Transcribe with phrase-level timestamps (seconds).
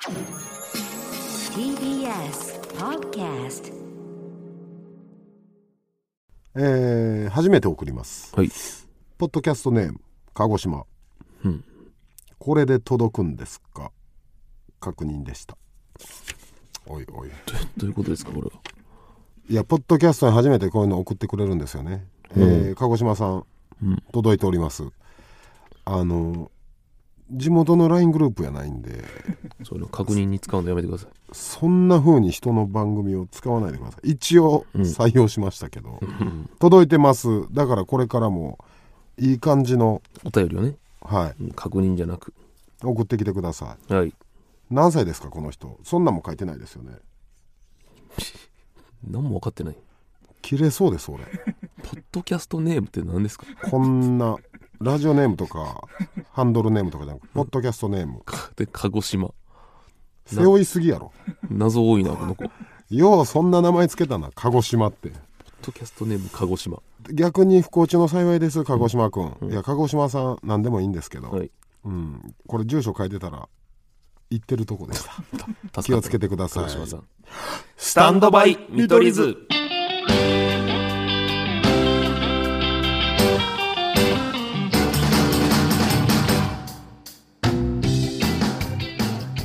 [0.00, 0.16] TBS
[2.78, 3.70] Podcast
[6.56, 8.34] えー、初めて送ります。
[8.34, 8.48] はい。
[9.18, 10.00] ポッドキャストネーム
[10.32, 10.86] 鹿児島、
[11.44, 11.62] うん。
[12.38, 13.92] これで届くんですか？
[14.80, 15.58] 確認でした。
[16.86, 17.28] おいおい。
[17.28, 17.34] ど
[17.76, 18.52] どういうことですか、これは？
[19.50, 23.44] いやポッドキャストに初めてこういうの送ってくれるんですよね、えー鹿児島さん、
[23.82, 24.02] うん。
[24.12, 24.84] 届いております。
[25.84, 26.50] あの
[27.30, 29.04] 地元の LINE グループやないんで。
[29.64, 31.10] そういうの確認に使うのやめてください。
[31.32, 34.10] そんな風に人の番組を使わないでください。
[34.12, 36.00] 一応採用しましたけど、
[36.58, 37.52] 届いてます。
[37.52, 38.58] だからこれからも
[39.18, 41.42] いい感じのお便りをね、はい。
[41.42, 42.32] うん確認じゃなく。
[42.82, 43.92] 送ってきてください。
[43.92, 44.14] はい。
[44.70, 45.78] 何歳ですかこの人？
[45.84, 46.92] そんなんも書いてないですよね。
[49.08, 49.76] 何も分かってない。
[50.42, 51.24] 切れそうです俺。
[51.82, 53.44] ポッドキャストネームって何ですか？
[53.70, 54.36] こんな
[54.80, 55.82] ラジオネームとか
[56.32, 58.22] ハンドルネームとかじゃなくポッドキャストネーム
[58.56, 59.30] で、鹿児島。
[60.24, 61.12] 背負いすぎやろ
[61.50, 62.44] 謎多いな、この子。
[62.44, 65.12] ポッようそんな名前つけたな鹿児島って
[65.62, 66.82] ドキャストネーム鹿児島。
[67.12, 71.50] 逆に不幸中の幸いです鹿児島くん、いや鹿児島さん何でもいいんですけど、はい。
[71.84, 73.48] うん、これ住所書いてたら
[74.30, 75.04] 行ってるとこでし
[75.72, 77.04] た気をつけてください鹿児島さん。
[77.76, 79.36] スタンドバイ見取り図。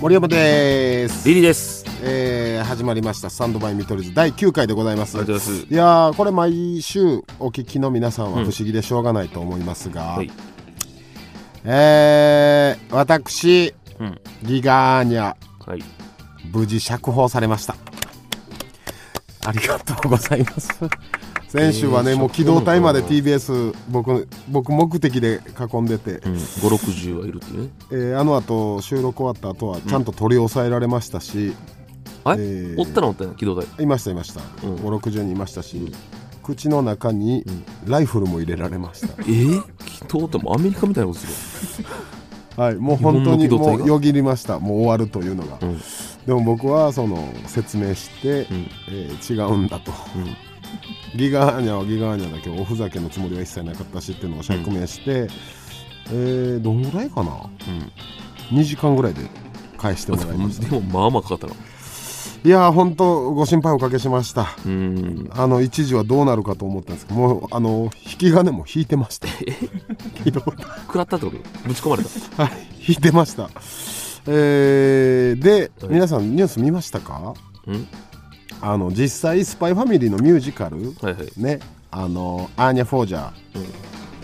[0.06, 1.84] 森山です、リリーです。
[2.04, 5.52] えー始まりました「スタンドバイ見取り図」第9回でございますいます。
[5.52, 10.30] いやーこれ毎週お聞きの皆さんは不思議でしょうがないと思いますが、はい。
[11.64, 14.20] えー私うん。
[14.44, 15.34] ギガーニャ
[15.66, 15.84] はい。
[16.54, 17.76] 無事釈放されました
[19.44, 20.70] ありがとうございます
[21.56, 25.42] 先週はね、えーもう機動隊まで TBS 僕僕目的で
[25.74, 26.34] 囲んでて、うん。
[26.34, 27.70] 5、60はいるってね。
[27.92, 31.54] えーあの後収録終わった後はちゃんと取り押さえられましたし、
[32.24, 33.84] あれ、えーおったらおったやん、機動隊。
[33.84, 34.76] いましたいました、うん。
[34.76, 35.92] 560人いましたし、
[36.44, 37.46] 口の中に
[37.86, 41.88] ライフルも入れられました、えー、機動隊もアメリカみたいなことする
[42.62, 44.60] はいもう本当にもうよぎりました。
[44.60, 45.82] もう終わるというのが、うん。
[46.26, 48.68] でも僕はその説明して、うん。
[48.90, 49.92] えー違うんだと。
[50.16, 50.36] うん。
[51.16, 55.28] ギガーニャはギガーニャだけどおふざけのつもりは一切なかったしっていうのを釈明して、
[56.12, 57.32] えーどんぐらいかな
[58.52, 59.22] ？2時間ぐらいで
[59.78, 60.70] 返してもらいました。
[60.70, 61.54] でもまあまあかかったな。
[62.44, 64.56] いやー本当ご心配おかけしました。
[64.68, 65.28] うん。
[65.32, 69.28] あの一時はどうなるかと思ったんですけどもうあの引き金も引いてました。
[70.24, 70.44] ひどい。
[70.44, 71.38] 食らったってこと
[71.68, 72.04] ぶち込まれ
[72.38, 72.44] た？
[72.44, 72.52] はい
[72.88, 73.50] 引いてました。
[74.28, 75.94] えーで、はい。
[75.94, 77.34] 皆さんニュース見ましたか？
[77.66, 77.88] うん
[78.68, 81.32] あの実際「スパイファミリーのミュージカルはいはい。
[81.38, 81.60] ね
[81.92, 83.32] あのアーニャ・フォージャー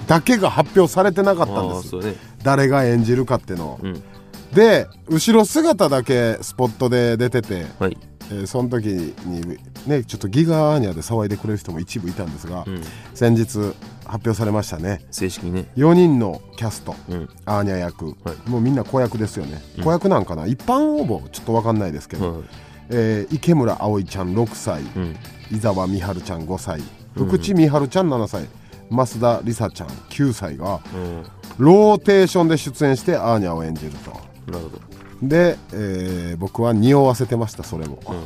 [0.07, 2.15] だけが発表されてなかったんですね。
[2.43, 4.03] 誰が演じるかってのを、うん。
[4.51, 7.97] で後ろ姿だけスポットで出てて、はい。
[8.31, 8.85] えーその時
[9.25, 12.81] にねちょっとギガアーニャで騒いでくれる人も一部いたんですが、うん。
[13.13, 13.59] 先日
[14.05, 15.67] 発表されましたね正式にね。
[15.77, 17.29] 4人のキャストうん。
[17.45, 18.11] アーニャ役、は
[18.45, 20.47] いもうみんな子役ですよね、子役なんかな？
[20.47, 22.43] 一般応募ちょっと分かんないですけど、はい。
[22.91, 25.15] えー池村葵ちゃん6歳うん。
[25.51, 26.81] 伊沢美晴ちゃん5歳
[27.15, 28.47] 福地美晴ちゃん7歳
[28.89, 31.23] 増田梨沙ちゃん9歳がうん。
[31.57, 34.11] ローテーションで出演してアーニャを演じると
[34.51, 34.79] なるほど。
[35.27, 38.23] で、えー僕は匂わせてましたそれも、うん。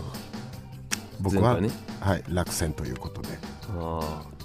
[1.21, 1.69] 僕は、ね。
[1.99, 3.29] はい、落選ということで
[3.77, 4.35] ああ。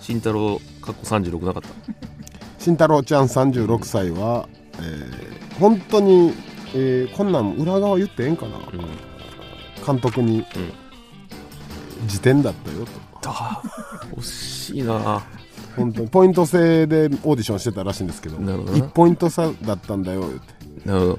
[0.00, 1.68] 慎太郎、かっこ36なかった。
[2.58, 4.48] 慎太郎ちゃん36歳は、
[4.78, 6.34] えー本当に、
[6.74, 9.84] えーこんなん裏側言ってええんかな、うん。
[9.86, 10.44] 監督に、
[12.06, 12.86] 辞典だったよ
[13.20, 13.30] と。
[14.16, 15.22] 惜しいな。
[15.76, 21.18] 本当にポイント制でオーディションしてたらしいんですけどどな1ポイント差だったんだよ言ってなるほど。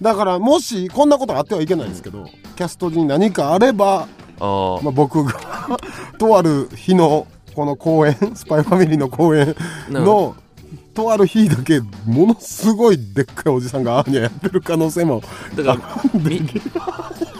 [0.00, 2.26] だからもしこんなことあってはいけないんですけど、
[2.56, 4.08] キャストに何かあれば、
[4.40, 4.82] ああ。
[4.82, 5.32] まあ、僕が
[6.18, 9.54] とある日のこの公演スパイファミリーの公演
[9.88, 10.36] の
[10.96, 15.22] とある日だけものすごいでっかいおじさんがアーニャやってる可能性も
[15.54, 16.40] だから、み、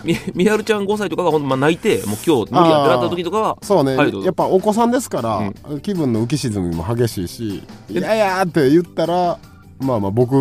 [0.05, 9.38] み、みはるちゃん5歳とかがほんとまあ泣いて、もう今日無理やってなった時とかは、そうね、はいやっぱお子さんですから、気分の浮き沈みも激しいし「いやいや」って言ったら
[9.79, 10.35] まあまあ僕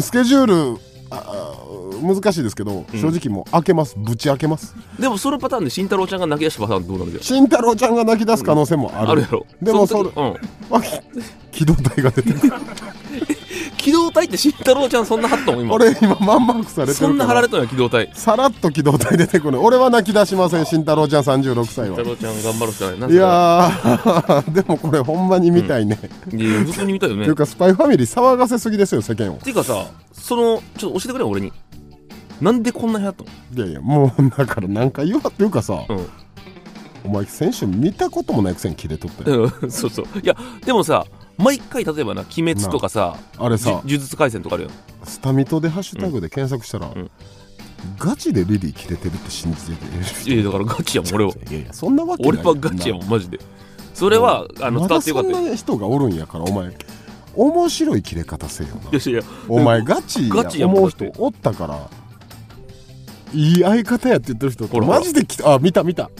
[0.00, 0.80] スケジュール
[1.10, 1.56] ああ
[2.02, 3.96] 難しいですけど、正直もう開けます。
[3.98, 4.74] ぶち開けます。
[4.98, 9.10] でもそのパターンで慎太郎ちゃんが泣き出したパターンどうなるじゃ慎太郎ちゃんが泣き出す可能性もある,、ん。
[9.10, 9.46] あるやろ。
[9.62, 10.76] でもそれの時うん。
[10.76, 10.82] あ
[11.52, 12.52] 機動隊が出てくる
[13.86, 15.72] 機動隊って慎太郎ちゃんそんな貼っとん今。
[15.72, 18.10] 俺今マンマークされてるそんな貼られとんや、機動隊。
[18.14, 19.62] さらっと機動隊出てくる。
[19.62, 21.94] 俺は泣き出しません慎太郎ちゃん36歳は。
[21.94, 22.98] 慎太郎ちゃん頑張るしかない。
[22.98, 23.06] な。
[23.06, 26.00] いやー でもこれほんまに見たいね、
[26.32, 27.26] いや普通に見たよね。
[27.26, 29.36] というかスパイファミリー騒がせすぎですよ世間を。
[29.36, 31.52] ていうかさ、その、ちょっと教えてくれよ、俺に。
[32.40, 33.24] なんでこんな部屋と
[33.54, 36.06] いやいやもうだから何回言わっていうかさ、うん。
[37.04, 40.06] お前選手見たこともないくせに切れとったよ、うんそうそう。
[40.20, 41.06] いやでもさ
[41.38, 43.48] 毎回例えばな「鬼滅」とかさあ。
[43.48, 43.82] れさ。
[43.84, 44.70] じ呪術廻戦とかあるよ
[45.04, 47.10] スタミトでハッシュタグで検索したら、うん。
[47.98, 50.30] ガチでリリー切れてるって信じてて。
[50.30, 51.30] いやだからガチやもん 俺は。
[51.30, 52.32] いやいやそんなわけない。
[52.32, 53.38] 俺はガチやもんマジで。
[53.94, 55.36] それはあの伝わってよかったよ。
[55.36, 56.76] そんな人がおるんやからお前。
[57.34, 58.98] 面白い切れ方せよな。
[58.98, 59.22] いやいや。
[59.48, 61.90] お前ガチやガチや思う人おったから
[63.34, 66.10] いい相方やって言ってる人マジできあ見た見た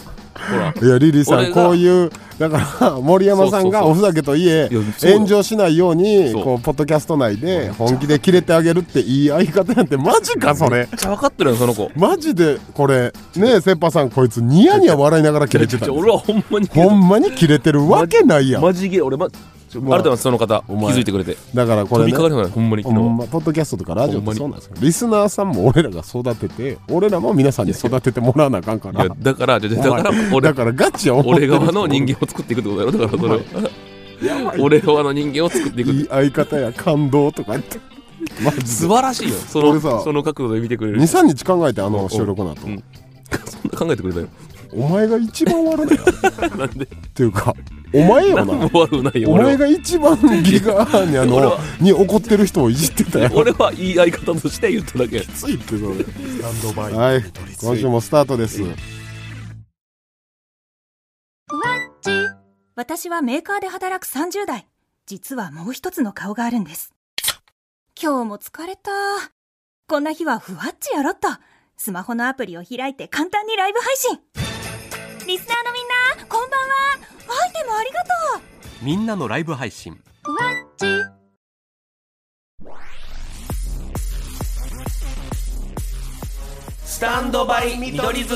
[0.81, 4.69] いやリリーさんこういうだから森山さんがおふざけといえ
[5.01, 11.89] 炎上しないようにこうポッドキャスト内で本気で切れてあげるっていい相方やってマジかそれめっちゃ分かってるよその子。
[11.95, 18.61] マジでこれねえセッパさんこいつニヤニヤ笑いながら切れてた俺はほんまにほんまに切れてるわけないやん。
[18.61, 19.27] マジゲー俺ま
[19.75, 21.37] まあありがとうございますその方気づいてくれて。
[21.53, 22.83] だからこれね飛びかかほんまに。
[22.83, 24.75] 昨日まポッドキャストとかラジオってそうなんですよ。
[24.79, 32.91] リスナーさんも俺らが育てて俺らも皆さんに育ててもらわなあかんかいやらだからだから俺だからガチや俺側の人間を作っていくってことだよ。
[32.91, 35.91] だからそれは俺側の人間を作っていく。
[35.91, 37.79] いい相方や感動とか言って。
[38.43, 38.65] マジで。
[38.65, 39.35] 素晴らしいよ。
[39.35, 42.83] そのその角度で見てくれる23日考えてあの収録の後、うん。
[43.45, 44.27] そんな考えてくれたよ
[44.71, 46.03] お前が一番悪ないよ
[46.57, 46.85] なんで？
[46.85, 47.53] っていうか
[47.93, 48.69] お前よな。
[49.27, 53.31] お前が一番ギガーニャの に怒ってる人をいじってたよ。
[53.33, 55.21] 俺はいい相方として言っただけ。
[55.21, 57.23] ついってそれはい。
[57.61, 58.61] 今週もスタートです。
[62.75, 64.67] 私はメーカーで働く30代。
[65.07, 66.93] 実はもう一つの顔があるんです。
[67.99, 68.91] 今日も疲れた。
[69.87, 71.29] こんな日はふわっちやろっと。
[71.77, 74.46] スマホのアプリを開いて簡単にライブ配信。
[75.27, 75.87] リスナーのみん
[76.21, 76.75] な、こんばんは。
[77.43, 78.07] アイテムありがと
[78.39, 78.85] う。
[78.85, 80.85] みんなのライブ配信ふわっち。
[86.85, 88.35] スタンドバイ見取り図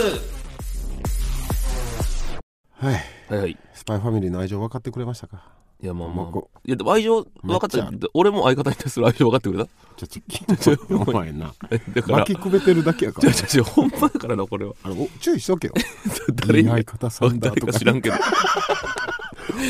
[2.77, 2.93] はい
[3.29, 5.60] はいはいスパイファミリーの愛情分かってくれましたか？
[5.81, 6.39] いやまあまあ。
[6.63, 11.53] いやでも愛情分かった俺も相方に対する愛情分かってくれたちょちょちょ お前な。
[11.93, 13.63] だから巻きくべてるだけやから。
[13.63, 14.73] ほんまだからなこれは。
[14.83, 15.73] あのお注意しとけよ。
[16.47, 17.73] 誰に相方さんだ誰とか。
[17.73, 18.15] か知らんけど。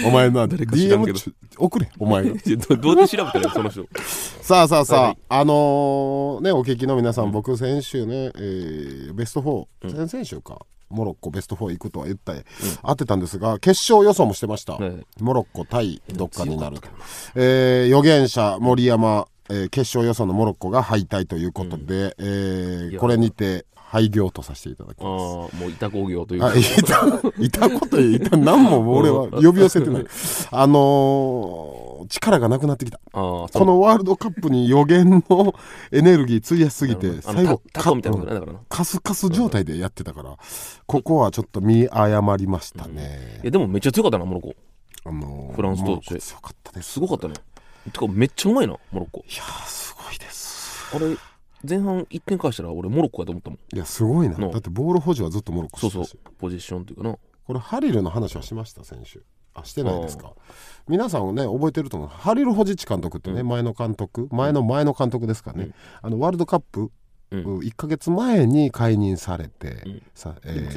[0.06, 1.20] お前な誰か知らんけど。
[1.58, 2.36] 送れお前が。
[2.68, 3.86] どどうやって調べたらいいその人。
[4.42, 5.18] さあさあさあ、はい。
[5.30, 9.42] あのーねお聞きの皆さん、僕先週ね、えーベスト
[9.82, 12.34] 4、先々週かモロッコベスト4行くとは言った、
[12.84, 16.88] 合ってたんですが決勝予想もしてました、はいモロッコ対どっかになると、
[17.36, 25.56] えー預言者森山、えー決勝予想のモロッコが敗退ということで、えーいやこれにて廃業とさせていただきます。
[25.58, 26.48] もう板工業というか。
[26.48, 30.06] あいたいたこといた何も俺は呼び寄せてない。
[30.52, 33.00] あのー力がなくなってきた。
[33.12, 35.54] このワールドカップに予言の
[35.92, 37.62] エネルギー費やしすぎて最後
[38.70, 40.36] カスカス状態でやってたから
[40.88, 43.40] ここはちょっと見誤りましたね。
[43.44, 44.56] いやでもめっちゃ強かったなモロッコ。
[45.04, 46.94] あのーフランスとモロッコ強かったです。
[46.94, 47.34] すごかったね。
[47.92, 49.20] てかめっちゃうまいなモロッコ。
[49.20, 50.96] いやーすごいです。
[50.96, 51.16] あれ
[51.68, 53.60] 前半1点返したら俺モロッコやと思ったもん。
[53.76, 54.38] いやすごいな。
[54.38, 54.52] の。
[54.52, 56.06] だってボール保持はずっとモロッコそうそう。
[56.06, 56.34] してたし。
[56.40, 59.20] ポジションっていうかなこれハリルの話はしました選手。
[59.54, 60.34] あしてないですか？
[60.88, 62.10] 皆さんね覚えてると思う。
[62.10, 64.30] ハリル・ホジッチ監督ってね、前の監督。
[64.32, 65.72] 前の前の監督ですかね、
[66.02, 66.90] あのワールドカップ、
[67.32, 67.44] うん。
[67.60, 70.02] 1か月前に解任されて、ん。
[70.16, 70.70] さえ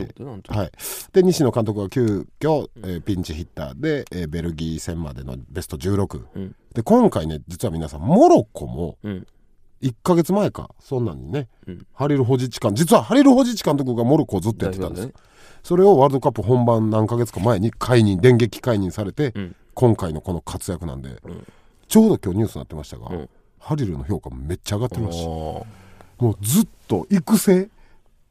[0.48, 0.70] はい、
[1.12, 3.80] で西野監督が急遽、えーピンチヒッター。
[3.80, 6.56] で、えーベルギー戦までのベスト16、うん。
[6.74, 9.26] で今回ね実は皆さんモロッコもうん
[9.84, 11.86] 1か月前かそんなんにね、うん。
[11.92, 15.04] ハリル・ホジッチ監実はハリル・ホジッチ監督がモロッコをずっとやってたんです。
[15.04, 15.20] よ、代表
[15.62, 19.56] それをワールドカップ本番何ヶ月か前に解任電撃解任されて、うん。
[19.74, 21.18] 今回のこの活躍なんで、ん。
[21.86, 23.28] ちょうど今日ニュースになってましたが、うん。
[23.58, 25.66] ハリルの評価めっちゃ上がってるらしも
[26.20, 27.68] うずっと育成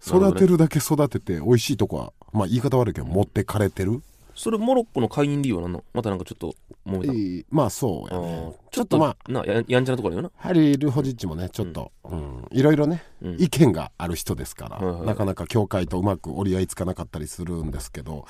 [0.06, 4.02] 育てるだけ育てて美味しいとこはまあ言い方悪いけど持ってかれてる、
[4.36, 5.84] それモロッコの解任理由なの？
[5.94, 6.56] またなんかちょっと
[6.88, 7.14] 揉めた。
[7.14, 8.54] えーまあそうやね。
[8.72, 10.32] ちょっとまあなややんちゃなところだよな。
[10.36, 13.42] ハリル・ホジッチもねちょっと、うんいろいろね、うん。
[13.42, 15.08] 意見がある人ですから、はいはい。
[15.08, 18.26] なかなか教会とうまく折り合いつかなかったりするんですけど、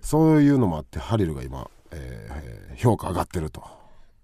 [0.00, 3.62] そういうのもあってハリルが今、えー評価上がってると。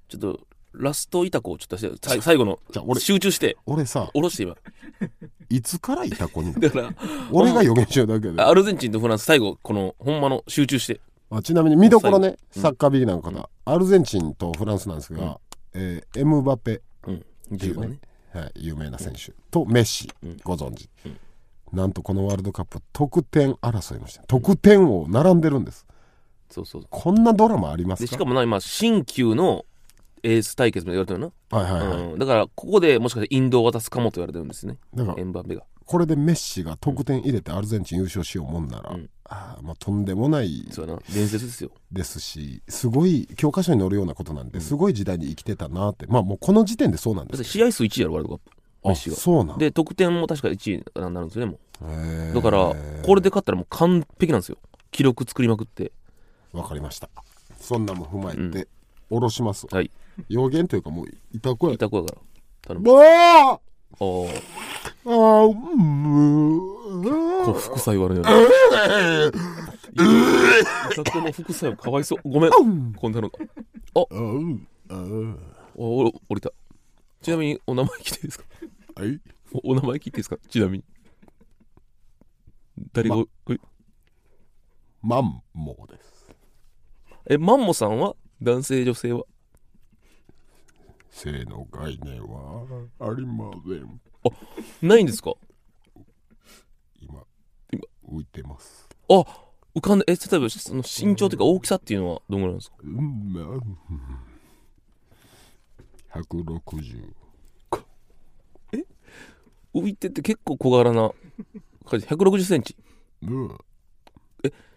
[0.08, 0.40] ちょっと
[0.72, 3.56] ラストイタコをちょっと最後のじゃあ俺集中して。
[3.66, 4.56] 俺さ下ろして今。
[5.50, 6.90] いつからいた子にだから
[7.32, 8.40] 俺が予言しようだけで。
[8.40, 15.38] アルゼンチンとフランス最後このほんまの集中してあちなみに見どころねサッカービギナーの方、アルゼンチンとフランスなんですが、
[15.74, 16.82] えーエムバペ。
[17.06, 17.24] うん。
[17.52, 17.98] 10っていうね。
[18.32, 20.36] はい、有名な選手、とメッシ、ん。
[20.44, 20.90] ご存知、
[21.72, 25.86] なんとこのワールドカップ得点争いもして得点王並んでるんです。
[26.50, 28.06] そうそうこんなドラマありますか？
[28.06, 29.64] でしかもな今新旧の
[30.22, 34.76] エース対決も言われてるな、はいはいはい、うん、だからここでもしかしてインドを渡すかもと言われてるんですね。
[34.94, 35.62] だからエンバペが。
[35.86, 40.66] これでメッシが得点入れてアルゼンチン優勝しようもんなら、うんあーまあ、とんでもない
[41.12, 41.70] 伝説ですよ。
[41.92, 46.06] ですしすごい教科書に載るようなことなんですごい時代に生きてたなって。
[46.06, 47.44] まあもうこの時点でそうなんです。
[47.44, 48.56] 試合数1位やろワールドカップ。
[48.88, 49.16] メッシが。
[49.16, 51.58] そうなんで得点も確か1位になるんですよねも
[52.34, 54.58] だからこれで勝ったらもう完璧なんですよ。
[54.90, 55.92] 記録作りまくって。
[56.52, 57.10] わかりました。
[57.60, 58.68] そんなも踏まえて、
[59.10, 59.76] 下ろしますわ。
[59.76, 59.90] はい。
[60.28, 61.74] 予言というかもういたこや。
[61.74, 62.20] いた子やから。
[62.62, 63.67] 頼む
[63.98, 64.42] ばあおー
[65.04, 65.52] あーう
[67.42, 67.44] ん。
[67.44, 68.30] こう副作用あるよね。
[69.92, 69.94] い
[71.04, 72.20] た子の副作用かわいそう。
[72.28, 72.50] ごめん。
[72.94, 73.28] こんなの。
[73.28, 73.38] が
[74.10, 75.38] うんうん
[75.74, 76.50] おお降りた。
[77.22, 78.44] ちなみにお名前聞いていいですか？
[78.96, 79.20] はい。
[79.52, 80.36] おお名前聞いていいですか？
[80.48, 80.84] ちなみに。
[82.92, 83.16] 誰が、
[83.50, 83.56] え
[85.02, 86.28] マンモーです。
[87.28, 88.14] えマンモさんは？
[88.40, 89.24] 男性女性は？
[91.10, 92.66] 性の概念は
[93.00, 94.00] ありません。
[94.88, 95.34] ないんですか？
[97.00, 97.24] 今
[97.72, 97.82] 今。
[98.10, 98.88] 浮いてます。
[99.08, 99.24] あ
[99.74, 102.76] 浮かんでえ例えばその身長というか大きさっていうのはどんぐらいなんですか？
[102.82, 103.42] うんま
[106.12, 107.14] あ160
[109.74, 111.12] 浮いてて結構小柄な
[111.84, 112.06] 感じ。
[112.06, 112.74] 160センチ。
[113.22, 113.58] うん。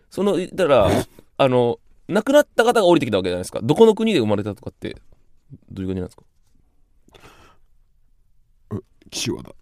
[0.10, 0.90] その言ったら
[1.38, 3.62] あの亡くなった方が降りてきたわけじゃないですか。
[3.64, 4.98] どこの国で生まれたとかって
[5.72, 6.24] どういう感じなんですか？
[9.10, 9.54] 岸和田。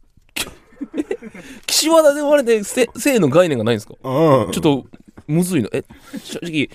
[1.67, 3.93] 岸和田で生まれてせ性の概念がないんですか？
[3.96, 4.86] ちょっと
[5.27, 5.84] むずいのえ
[6.24, 6.69] 正直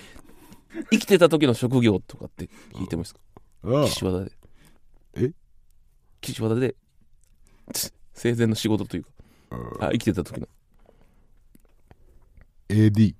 [0.91, 3.19] 生きてた時の職業とかって聞いてもいいですか？
[3.87, 4.31] 岸和田で。
[5.15, 5.31] え？
[6.21, 6.75] 岸和田で
[7.73, 9.09] つ生前の仕事というか。
[9.79, 10.47] あ生きてた時の。
[12.67, 13.15] AD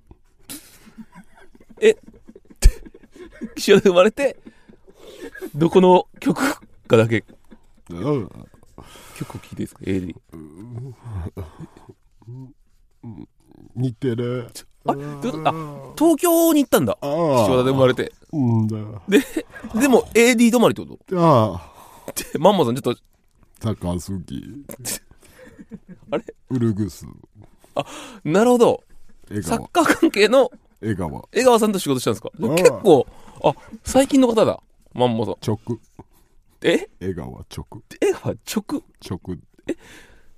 [3.54, 4.36] 岸和田で生まれて
[5.56, 7.24] どこの曲かだけ。
[7.90, 8.30] うん。
[9.16, 10.14] 曲を聞いていいですか？AD
[13.74, 14.48] 似てる
[14.84, 15.52] あってことあ
[15.96, 16.84] 東京に行ったん。
[16.84, 18.66] だあ岸和田で生まれてうん。
[18.68, 18.76] だ
[19.08, 19.20] で
[19.80, 21.72] でも AD 止まりってことあ
[22.06, 22.74] あでマンマさん。
[22.74, 23.00] ちょっと
[23.62, 24.42] サッカー好き
[26.10, 27.06] あれウルグス
[28.24, 28.84] なるほど
[29.42, 30.50] サッカー関係の
[30.82, 31.72] 江川江川さん。
[31.72, 32.12] と仕事したん。
[32.12, 33.06] ですかああ結構
[33.42, 34.60] あ最近の方だ
[34.96, 35.58] マンマさん直。
[36.62, 36.88] え？
[37.00, 37.66] 江川直。
[38.00, 38.82] 江川直？
[39.00, 39.20] 直。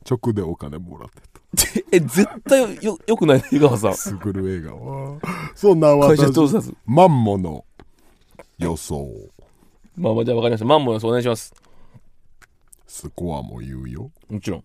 [0.08, 1.08] 直でお金もらっ
[1.56, 3.42] て え絶対よよくない？
[3.52, 3.90] 江川さん。
[3.92, 5.20] たすぐる江川
[5.54, 7.64] そんな会社私調査数マンモの
[8.58, 9.08] 予想。
[9.96, 10.66] まあまあじゃあ分かりました。
[10.66, 11.54] マンモの予想お願いします。
[12.86, 14.10] スコアも言うよ。
[14.28, 14.64] もちろん。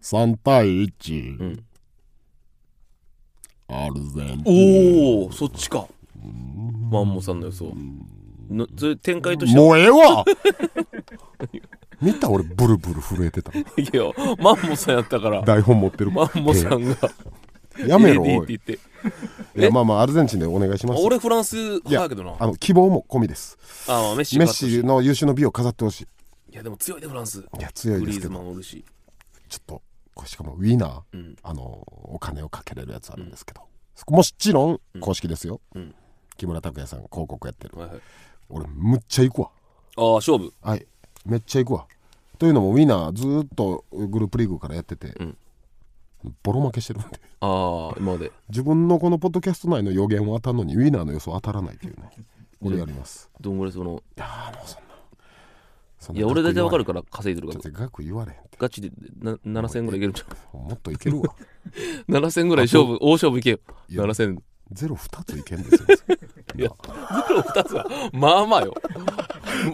[0.00, 1.64] 3対1、ん。
[3.68, 5.22] アルゼンチン。
[5.24, 5.88] おおそっちか。
[6.90, 7.72] マンモさんの予想
[8.52, 9.64] のそれ展開としては。
[9.64, 10.24] もうええわ。
[12.00, 13.56] 見た俺ブルブル震えてた。
[13.56, 14.02] いや
[14.38, 15.42] マンモさんやったから。
[15.42, 16.10] 台本持ってる。
[16.10, 16.96] マンモさんが。
[17.86, 18.72] やめろおいって言って。
[19.58, 19.62] い。
[19.62, 21.02] やまあまあアルゼンチンでお願いします。
[21.02, 23.56] 俺フランス派やけどなあの希望も込みです。
[23.88, 26.06] あまあメッシメッシの優秀の美を飾ってほしい。
[26.52, 27.38] いやでも強いでフランス。
[27.38, 28.32] いや強いですけど。
[28.32, 28.84] マンおるし。
[29.48, 29.82] ちょっと
[30.14, 31.36] これしかもウィナー、うん。
[31.42, 33.62] あのお金をかけれるやつあるんですけど、
[34.08, 35.94] もちろん公式ですよ、うん。
[36.36, 37.78] 木村拓哉さん広告やってる。
[37.78, 38.00] はいはい
[38.48, 39.50] 俺むっちゃ行くわ。
[39.96, 40.52] ああ勝負。
[40.62, 40.86] はい。
[41.26, 41.86] めっちゃ行くわ。
[42.38, 45.36] というのもウィナーずーっとグループリーグからやってて、うん。
[46.42, 47.20] ボロ負けしてるんで。
[47.40, 48.32] ああ今まで。
[48.48, 52.10] 自分のこのポッドキャスト内の予言は当たるのにウィナーの予想当たらないというね。
[52.62, 53.30] これやります。
[53.40, 54.78] どんぐらいそのいやーもうそ
[56.12, 56.18] んな。
[56.18, 57.70] いや俺大体わかるかから稼いでるから。
[57.70, 58.38] 額言われへん。
[58.58, 61.34] ガチでな7000円ぐらいいけるんじゃんもっといけるわ。
[62.08, 63.58] 7000円ぐらい勝負大勝負いけよ。
[63.88, 65.80] いや7000円ゼロ2ついけんですよ。
[66.56, 66.70] いや
[67.28, 68.74] ゼロ2つはまあまあよ。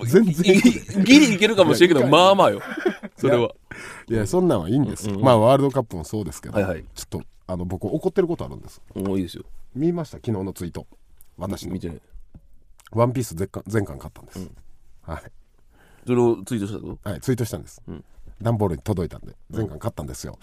[0.04, 0.56] 全然。
[0.56, 0.60] い
[1.04, 2.60] ギリいけるかもしれんけどまあまあよ。
[3.16, 3.50] それは。
[4.08, 5.06] いやそんなんはいいんです。
[5.08, 5.24] よ、うんうん。
[5.24, 6.84] まあワールドカップもそうですけど、はいはい。
[6.94, 8.80] ちょっとあの僕怒ってることあるんです。
[8.94, 9.44] もういいですよ。
[9.74, 10.18] 見ました？
[10.18, 10.86] 昨日のツイート。
[11.36, 11.72] 私の。
[11.74, 11.98] 見てね
[12.92, 14.50] ワンピース全巻全巻買ったんです、うん。
[15.02, 15.22] はい。
[16.06, 18.04] それをツイートしたってこはい、ツイートしたんです、うん
[18.40, 20.38] 段ボールに届いたんで全巻買ったんですよ、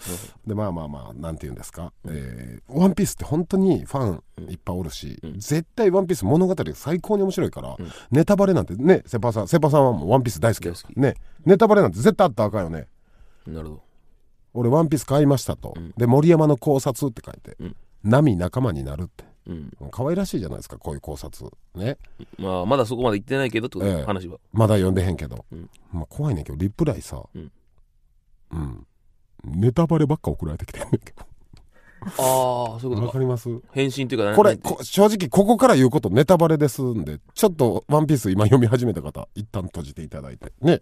[0.46, 5.32] でまあまあまあなんて言うんですか、えーワンピースって本当にファンいっぱいおるし、うん。
[5.38, 7.76] 絶対ワンピース物語が最高に面白いから、
[8.10, 10.66] ネタバレなんてねセパさんセパさんはもうワンピース大好き。
[10.98, 12.88] ねネタバレなんて絶対あったらあかんよね。
[13.44, 13.82] となるほ
[14.54, 15.92] 俺ワンピース買いましたと、ん。
[15.96, 17.76] で森山の考察って書いて、うん。
[18.02, 19.24] 波仲間になるって。
[19.46, 19.70] どうん。
[19.90, 21.50] 可愛らしいじゃないですかこういう考察。
[21.74, 21.98] ね。
[22.38, 24.04] まあまだそこまで行ってないけどってことええ。
[24.04, 24.38] 話は。
[24.52, 25.70] まだ読んでへんけど、うん。
[25.92, 27.52] まあ、怖いねんけどリプライさうん
[28.52, 28.86] うん。
[29.44, 31.24] ネタバレばっか送られてきてんねんけど。
[32.02, 33.06] ああそういうことか。
[33.06, 33.48] わかります？
[33.72, 40.52] 返信っていうかこれこ正直ここから言うことネタバレですんでちょっと「ワンピース今読み始めた方一旦閉じていただいて。
[40.60, 40.80] ね。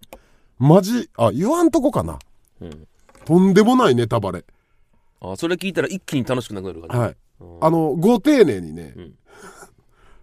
[0.59, 2.19] マジあ言わんとこかな。
[2.61, 2.89] うん。
[3.25, 4.45] とんでもないネタバレ。
[5.21, 7.17] あーそれ聞いたら一気に楽しくなくなるからはい。
[7.61, 9.15] あのご丁寧にね、うん。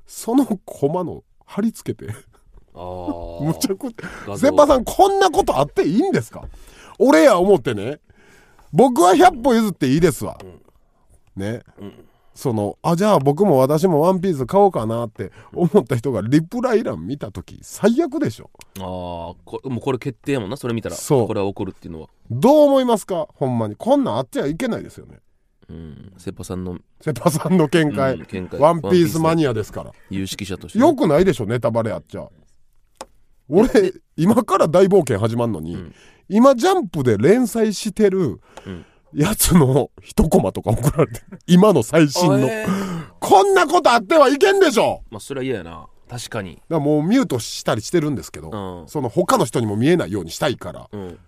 [0.06, 2.14] そのコマの貼り付けて。
[2.74, 4.38] ああ むちゃくちゃ。
[4.38, 6.44] 先輩さんこんなことあっていいんですか？
[7.00, 8.00] 俺や思ってね。
[8.74, 10.38] 僕は100歩譲っていいですわ、
[11.36, 11.62] ね、
[12.34, 18.50] そのあじゃあ僕も私もワンピース買おうかなって思った人がリプライ欄見た時最悪でしょ。
[18.80, 18.84] ああ
[19.44, 20.96] こもうこれ決定やもんなそれ見たら。
[20.96, 21.28] そう。
[21.28, 22.08] これは起こるっていうのは。
[22.30, 23.28] どう思いますか？
[23.36, 23.76] ほんまに。
[23.76, 25.18] こんなんあってはいけないですよね。
[25.70, 26.14] うん。
[26.18, 26.80] セッパさんの。
[27.02, 28.58] セパさんの見解,、うん見解。
[28.58, 29.92] ワンピースマニアですから。
[30.10, 30.80] 有識者として。
[30.80, 32.30] ねよくないでしょネタバレあっちゃ。
[33.50, 33.68] 俺
[34.16, 35.94] 今から大冒険始まるのに、ん
[36.32, 38.86] 今ジャンプで連載してるうん。
[39.14, 43.12] やつの一コマとか送られて今の最新の、えー。
[43.20, 45.88] こんなことあってはいけんでしょまあそれは嫌やな。
[46.10, 46.56] 確かに。
[46.56, 48.88] だからもうミュートしたりしてるんですけど、うん。
[48.88, 50.88] その他の人にも見えないようにしたいから。
[50.92, 51.20] うん。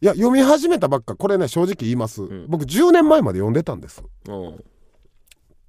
[0.00, 2.46] いや読み始めたばっかこれね正直言います、ん。
[2.48, 4.02] 僕10年前まで読んでたんです。
[4.26, 4.64] うん。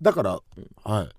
[0.01, 0.39] だから、
[0.83, 1.09] はい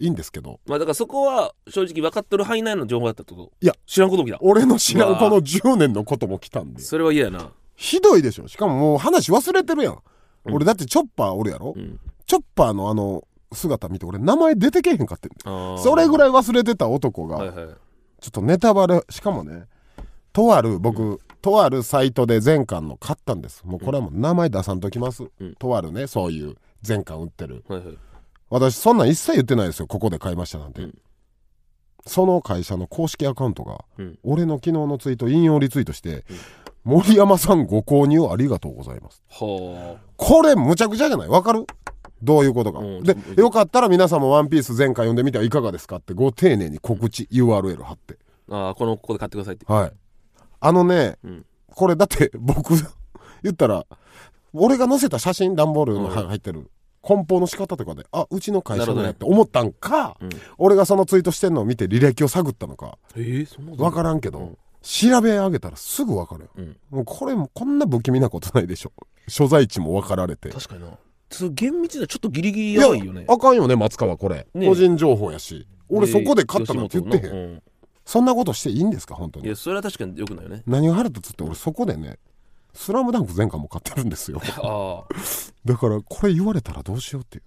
[0.00, 0.58] いいんですけど。
[0.66, 3.52] まあだからそこは正直分かっとる範囲内の情報だったってこと？
[3.60, 3.74] いや。
[3.86, 4.38] 知らんことも来た。
[4.40, 6.82] 俺の知らうんわこの10年のことも来たんで。
[6.82, 7.52] それは嫌やな。
[7.76, 8.48] ひどいでしょ。
[8.48, 9.98] しかももう話忘れてるやん、
[10.46, 10.54] うん。
[10.54, 12.00] 俺だってチョッパーおるやろ、うん。
[12.26, 17.66] チョッパーのあの姿見て俺名前出てけへんかってそれぐらい忘れてた男が、はいはい。
[18.20, 19.64] ちょっとネタバレしかもね
[20.32, 23.62] とある僕、とあるサイトで全巻の買ったんです。
[23.64, 25.54] もうこれはもう名前出さんときます、うん。
[25.56, 27.64] とあるねそういう全巻売ってる。
[27.66, 27.98] はいはい
[28.50, 30.98] 私そんなん一切言ってないですよここで買いましたなんて、うん。
[32.06, 34.18] その会社の公式アカウントが、うん。
[34.22, 36.24] 俺の昨日のツイート引用リツイートして、
[36.84, 39.22] 森山さんご購入ありがとうございます。
[39.30, 41.28] はこれむちゃくちゃじゃない？
[41.28, 41.66] わかる？
[42.22, 46.12] どういうことか、うんでよかったら皆さんも「ワンピース全巻読んでみてはいかがですかって？
[46.14, 48.18] ご丁寧に告知 URL 貼って。
[48.50, 49.64] あああこのここで買ってくださいって。
[49.70, 49.92] はい。
[50.60, 51.46] あのね、うん。
[51.68, 52.74] これだって僕
[53.42, 53.86] 言ったら
[54.52, 56.70] 俺が載せた写真段ボールのうん入ってる
[57.02, 59.06] 梱包の仕方とかであうちの会社のなるほどね。
[59.06, 60.30] やって思ったんか、うん。
[60.58, 64.58] 俺がそのツイートしてんのを見て履歴を探ったのかえー、そん分からんけど、うん。
[64.82, 66.44] 調べ上げたらすぐ分かる。
[66.44, 66.76] よ、うん。
[66.90, 68.92] もうこれもこんな不気味なことないでしょ。
[69.28, 70.50] 所在地も分かられて。
[70.50, 70.90] 確かにな。
[71.52, 73.24] 厳密にはちょっとギリギリいややばいよね。
[73.28, 75.66] あかんよね松川これ、ね個人情報やし。
[75.88, 77.62] 俺でそこで買ったなんて言ってへん、
[78.04, 79.46] そんなことしていいんですか本当に。
[79.46, 80.62] いやそれは確かによくないよね。
[80.66, 82.18] 何が腹立つって俺そこでね
[82.74, 84.40] 「スラムダンク全巻も買ってるんですよ。
[84.62, 85.14] ああ。
[85.64, 87.44] だからこれ言われたらどうしようっていう。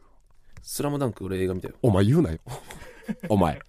[0.62, 1.75] スラムダンク俺映画見たよ。
[1.81, 2.39] お前言うなよ。
[3.29, 3.59] お前。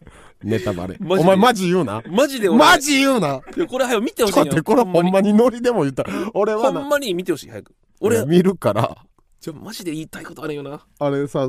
[0.43, 0.97] ネタバレ。
[1.01, 1.23] マジで。
[1.23, 2.03] お前マジ言うな。
[2.09, 2.59] マジで俺。
[2.59, 3.41] マジ言うな。
[3.57, 4.45] いやこれ早く見てほしいよ。
[4.45, 5.33] ちょっと待ってこれほんまに。
[5.33, 6.05] ノリでも言った。
[6.35, 6.81] 俺はな。
[6.81, 7.75] んほまに見てほしい早く。
[8.01, 8.19] 俺。
[8.21, 8.97] 俺見るから。
[9.41, 10.87] じゃあマジで言いたいことあるよな。
[10.99, 11.49] あれさ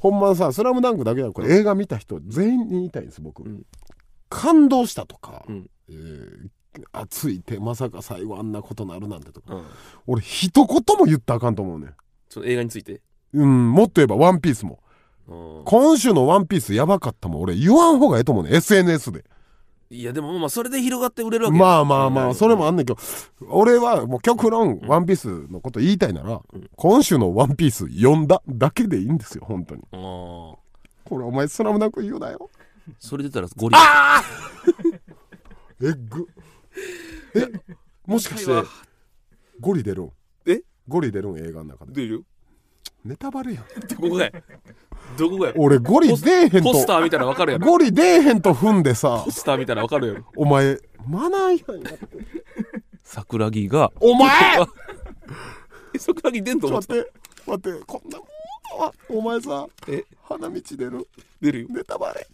[0.00, 3.62] ほんまさ「スラムダンクだけじゃなくて映画見た人全員に言いたいんです僕、ん。
[4.30, 5.70] 感動したとか、うん。
[5.90, 6.48] えー
[6.92, 9.64] 熱いてまさか最後あんなことなるなんてとか、うん。
[10.06, 11.88] 俺一言も言ったらあかんと思うね。
[12.28, 13.00] その映画について？
[13.32, 14.80] うんもっと言えば「ワンピースも。
[15.28, 19.24] うん今週の「ワンピースやばかったもん俺言わん方がええと思うね SNS で。
[19.88, 21.56] いやでもまあそれで広がって売れるわけ。
[21.56, 22.98] やまあまあまあそれもあんんねんけど
[23.48, 26.40] 俺はもう極論「ワンピースのこと言いたいなら、
[26.76, 29.82] 今週の「ワンピース読んだだけでいいんですよ本当に。
[29.92, 30.58] こ
[31.10, 32.50] れお前「スラムダンク言うなよ。
[32.98, 33.76] それ出たらゴリ
[35.82, 36.28] えっぐ
[37.34, 37.48] え
[38.06, 38.68] もしかして
[39.60, 40.10] ゴリ出るん？
[40.46, 40.62] え？
[40.86, 41.38] ゴリ出るん？
[41.38, 41.92] 映画の中で。
[41.92, 42.22] 出るよ。
[43.04, 43.64] ネタバレやん。
[43.64, 44.32] どこがや？
[45.16, 45.54] どこがや？
[45.56, 47.66] 俺ゴリ出えへんポスタとー見たらわかるやろ。
[47.66, 49.22] ゴリ出えへんと踏んでさ。
[49.24, 50.24] ポスター見たらわかるやろ。
[50.36, 51.90] お前マナー違反や
[53.04, 53.92] 桜木が。
[54.00, 54.30] お前！
[55.94, 57.12] え桜木出んと思って待って。
[57.46, 57.84] 待って。
[57.86, 60.04] こんなもんはお前さえ？
[60.24, 61.08] 花道出る。
[61.40, 61.68] 出るよ。
[61.70, 62.26] ネタバレ。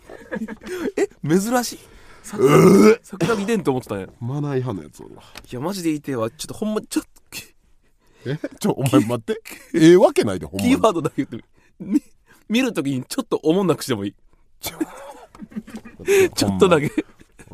[0.96, 1.78] え珍しい
[2.22, 6.30] 桜桜木出んと思ってたんやいマナー違反のやつおるわやマジで言いてえわ。
[6.30, 7.10] ちょっとほんまちょっと
[8.24, 8.38] え？
[8.60, 9.40] ちょお前待って。
[9.74, 10.72] ええわけないでほんまに。
[10.74, 11.36] キーワードだけ言って
[11.80, 11.94] み。
[11.94, 12.02] み
[12.48, 14.14] 見るときにちょっとおもんなくしてもいい。
[14.60, 16.86] ちょっとだけ。
[16.86, 16.90] い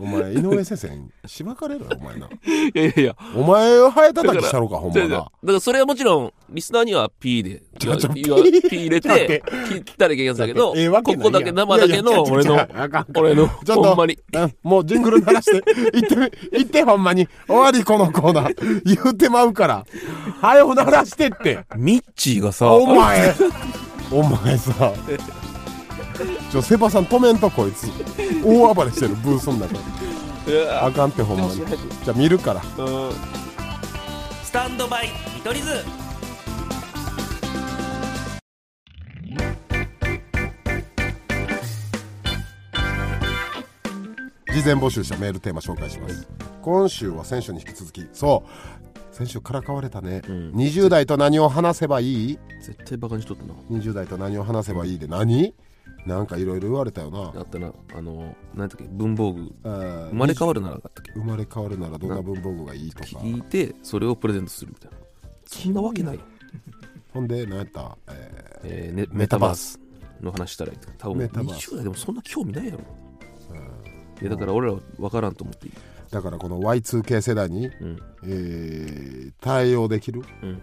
[0.01, 2.29] お前井上先生にしばかれろよお前な。
[2.75, 3.17] やいやいや。
[3.35, 5.09] お前をハエ叩きしたろかほんまな。
[5.09, 12.55] だからそれはもちろんリスナーには P でちょちょ言わ P 入れてて切ったらいけんやつだけどここだけ生だけの俺の
[13.17, 14.19] 俺のちょっとほんまに。
[14.33, 19.87] うんもうジングル鳴らして行って行ってほんまに終わりこのコーナー言うてまうから
[20.41, 21.65] 早う鳴らしてって。
[21.77, 23.35] ミッチーがさお前
[24.11, 24.93] お前さ
[26.51, 27.87] ちょセバさん止めんとこいつ
[28.45, 30.71] 大暴れしてるブースの中で。
[30.71, 31.57] あかんってほんまに。
[31.57, 31.67] じゃ
[32.09, 32.63] あ見るから。
[34.43, 35.85] スタンドバイ見取り図。
[44.55, 46.27] 事前募集したメールテーマ紹介します。
[46.63, 48.07] 今週は選手に引き続き。
[48.13, 49.15] そう。
[49.15, 52.39] 先週からかわれたね、うん、20代と何を話せばいい？
[52.63, 53.55] 絶対バカにしとったな。
[53.71, 55.55] 20代と何を話せばいいで何、
[56.07, 57.33] なんかいろいろ言われたよな。
[57.39, 57.73] あったな。
[57.95, 59.53] あの何だっけ文房具。
[59.65, 61.13] あー生まれ変わるならなかったっけ？
[61.13, 63.05] 生まれ変わるならどんな文房具がいいとか。
[63.05, 64.97] 聞いてそれをプレゼントするみたいな。
[65.47, 66.21] そんなわけない
[67.13, 69.79] ほんで何やった、ええーねメタバース。
[70.21, 71.71] の話したらいい多分メタバース。
[71.73, 72.79] 20代でもそんな興味ないやろ。
[74.21, 75.73] いやだから俺らは分からんと思っていい。
[75.73, 77.99] ーだからこの Y2K 世代に、うん。
[78.25, 80.61] えー対応できるうん。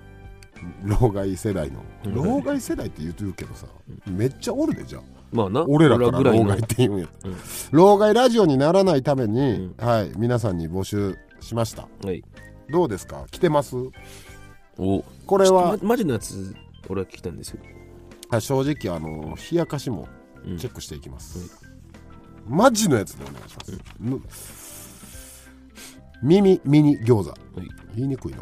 [0.83, 2.13] 老害世代の、うん。
[2.15, 3.67] 老害世代って言うてるけどさ、
[4.07, 5.01] めっちゃおるでじゃあ
[5.35, 5.65] まあな。
[5.67, 7.07] 俺らから老害って言うんや。
[7.23, 7.35] うん。
[7.71, 11.87] 老害ラジオにならないために、うはい皆さんに募集しました。
[12.03, 12.23] はい。
[12.69, 13.25] どうですか？
[13.29, 13.75] 来てます？
[14.77, 15.03] お。
[15.25, 16.55] これはまマジのやつ
[16.89, 17.59] 俺は聞きたいんですよ。
[18.29, 20.07] はい正直あの冷やかしも
[20.45, 20.57] うん。
[20.57, 21.59] チェックしていきます、
[22.47, 24.21] マジのやつでお願いします、ぬ
[26.23, 27.29] 耳ミニ餃子。
[27.29, 27.37] はい。
[27.95, 28.39] 言いにくいな。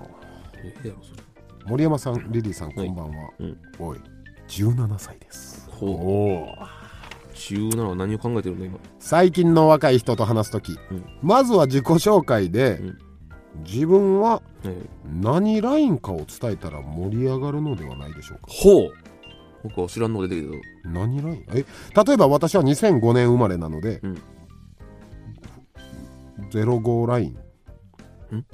[1.66, 3.58] 森山さんリリーさんこんばんは、うん。
[3.80, 4.00] おい
[4.48, 5.70] 17歳です。
[5.70, 5.90] ほう。
[5.90, 6.56] お
[7.34, 8.80] 17は何を考えてるの今？
[9.00, 11.06] 最近の若い人と話す時、うん。
[11.22, 12.98] まずは自己紹介で、うん。
[13.66, 14.42] 自分ははい
[15.22, 18.46] 何ラインかを伝えたら盛り上がるのではないでしょうか？
[18.48, 18.94] ほう。
[19.64, 21.46] 僕は知らんのが出てきたけど何ライン？
[21.54, 21.66] え
[22.06, 24.22] 例えば私は2005年生まれなので、うん。
[26.50, 27.30] 05ライン。
[28.36, 28.46] ん。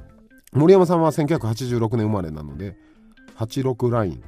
[0.52, 2.76] 森山さんは1986年生まれなので
[3.38, 4.24] 86ライン、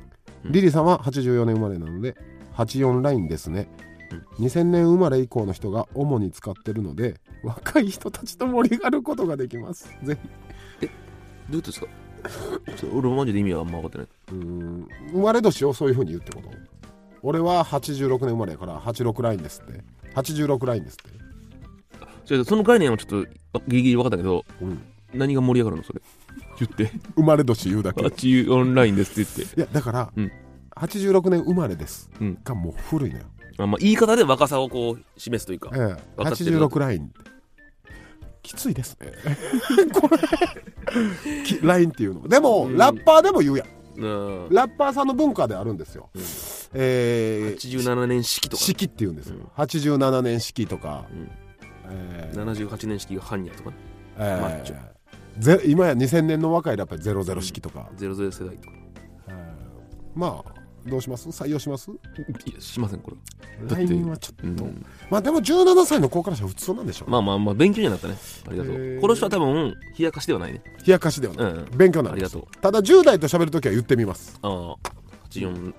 [0.46, 0.52] うん。
[0.52, 2.16] リリーさんは84年生まれなので
[2.56, 3.68] 84ラインですね、
[4.40, 9.90] 2000年生まれ以降の人が主に使ってるので若い人たちと盛り上がることができます。
[10.04, 10.18] ぜ
[10.80, 10.88] ひ。
[11.50, 11.88] どういうことですか？
[12.94, 14.08] 俺マジで意味はあんま分かってない。
[14.32, 14.88] うーん。
[15.12, 16.50] 生まれ年をそういう風に言うってこと？
[17.24, 19.82] 俺は86年生まれやから86ラインですって。
[20.16, 20.98] 86ラインです
[22.28, 22.44] って。
[22.44, 24.82] その概念はちょっとあギリギリ分かったけどうん。
[25.14, 26.02] 何が盛り上がるのそれ？
[26.60, 26.92] 言って。
[27.16, 28.02] 生まれ年言うだけ。
[28.02, 29.62] い8オンラインですって言って。
[29.62, 30.32] やだから、うん。
[30.76, 32.40] 86年生まれですうん。
[32.44, 33.26] がもう古いのよ、
[33.64, 35.80] あまあ言い方で若さをこう示すというかええ、
[36.16, 37.12] 分かってる86ライン。
[38.44, 39.12] きついですね。
[39.94, 41.44] これ。
[41.44, 42.78] き ラインっていうのでも、うん。
[42.78, 43.68] ラッパーでも言うやん。
[43.98, 44.08] う
[44.50, 44.50] ん。
[44.52, 46.22] ラッパーさんの文化であるんですよ、うん。
[46.74, 48.64] えー87年式とか。
[48.64, 49.44] 式っていうんですよ、うん。
[49.64, 51.30] 87年式とか、うん。
[51.92, 52.68] えー。
[52.68, 53.76] 78年式がハンニャとかね。
[54.18, 54.42] えー。
[54.42, 54.78] マッチョ。
[55.38, 58.76] ぜ今や2000年の若いラッパー00式とか、00世代とか。
[59.28, 59.36] えー。
[60.16, 61.30] まあどうします？
[61.30, 61.92] 採用します？
[61.92, 61.96] い
[62.54, 63.18] やしませんこれ。
[63.68, 64.86] だって LINE はちょっと、うん。
[65.10, 68.16] まあでも17歳の子からしたら普通なんでしょう、まあまあまあ勉強にはなったね。
[68.48, 68.98] ありがとう。
[69.02, 70.62] この人は多分冷やかしではないね。
[70.86, 71.78] 冷やかしではない、うん。
[71.78, 72.44] 勉強になありがとう。
[72.62, 74.76] ただ10代と喋るときは言ってみます、ああ
[75.30, 75.74] 8486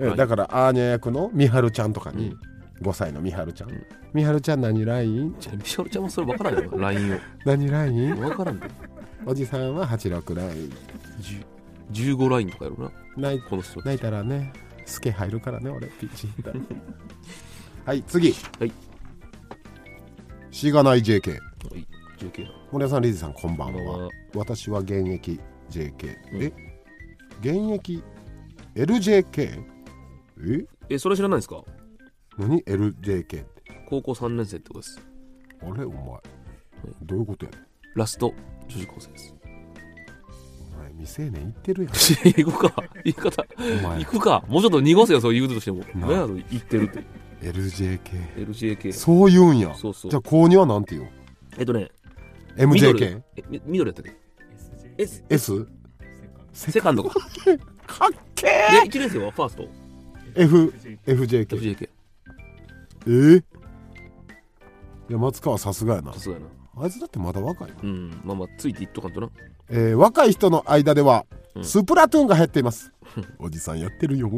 [0.00, 2.38] えーだからアーニャ役のみはるちゃんとかに、うん。
[2.86, 3.84] 5歳のみはるちゃん、ん。
[4.14, 5.34] みはるちゃん何ライン？
[5.40, 7.18] じゃあミシャルちゃんもそれ分からんよ LINE を。
[7.44, 8.14] 何ライン？
[8.16, 8.66] 分からんで。
[9.26, 10.72] おじさんは86ライン。
[11.20, 11.44] 10
[11.92, 12.92] 15ラインとかやろな。
[13.16, 14.52] 泣いこの人泣いたらね
[14.86, 16.62] スケ入るからね俺ピッチヒッター
[17.84, 18.34] はい次。
[18.58, 18.72] はい。
[20.50, 21.38] しがない JK は
[21.76, 21.86] い
[22.18, 23.74] JK な森谷さんリズさんこんばんは。
[23.74, 24.10] こんばんは。
[24.34, 26.42] 私は現役 JK、うん。
[26.42, 26.52] え？
[27.40, 28.02] 現役
[28.74, 29.64] LJK?
[30.40, 30.66] え？
[30.90, 31.62] えそれ知らないんですか？
[32.36, 33.44] 何？LJK って
[33.88, 35.00] 高校3年生ってことです。
[35.62, 35.84] あれ？
[35.84, 36.20] お前、
[37.02, 37.52] どういうことや？
[37.52, 37.60] ねん
[37.94, 38.34] ラスト
[38.68, 39.34] 女子高生です
[40.96, 41.92] 未成年言ってるやん。
[42.44, 42.82] 行くか。
[43.04, 44.44] 言い行くか。
[44.48, 45.78] もうちょっと濁せよそう言うとしても。
[45.78, 47.04] な何やろ言ってるって。
[47.42, 48.00] LJK
[48.48, 49.74] LJK そう言うんや。
[49.74, 50.10] そうそう。
[50.10, 51.10] じゃあ高2はなんて言う？
[51.58, 51.88] えっとね。
[52.56, 53.22] MJK?
[53.36, 54.16] えみミドルやったっけ
[55.02, 55.66] ？S S?
[56.52, 57.04] セカンド。
[57.04, 57.14] か。
[57.86, 58.52] かっけで
[58.90, 59.62] 1年生はファースト。
[59.62, 59.68] ー
[60.34, 60.74] F
[61.06, 61.88] FJK FJK
[63.06, 63.42] えー、い
[65.08, 66.12] や松川さすがやな。
[66.12, 66.46] さすがやな
[66.80, 68.20] あいつだってまだ若いな、うん。
[68.24, 69.28] まあまあついていっとかんとな。
[69.70, 71.64] えー若い人の間では、うん。
[71.64, 72.92] スプラトゥーンが減っています。
[73.38, 74.30] おじさんやってるよ。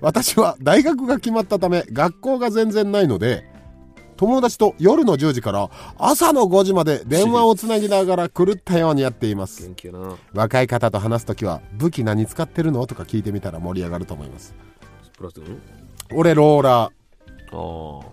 [0.00, 3.44] 私は大学が決まったため学校が全然ないので
[4.16, 9.70] 友達と夜の10時から朝の5時まで電話をつなぎながら狂ったようにやっています。
[10.32, 12.86] 若い方と話す時は武器何使ってるの？
[12.86, 14.54] とか聞いてみたら盛り上がると思います。
[16.12, 16.90] 俺ローラああ